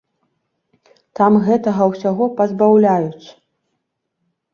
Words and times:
Там 1.19 1.33
гэтага 1.49 1.83
ўсяго 1.91 2.25
пазбаўляюць. 2.39 3.27